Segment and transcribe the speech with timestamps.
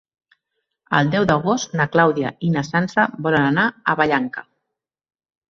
[0.99, 4.47] El deu d'agost na Clàudia i na Sança volen anar a Vallanca.